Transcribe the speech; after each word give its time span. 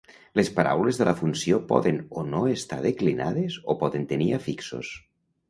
Les 0.37 0.47
paraules 0.59 0.99
de 1.01 1.05
la 1.09 1.13
funció 1.19 1.59
poden 1.71 1.99
o 2.21 2.23
no 2.31 2.41
estar 2.55 2.81
declinades 2.87 3.61
o 3.75 3.79
poden 3.85 4.09
tenir 4.15 4.33
afixos. 4.41 4.93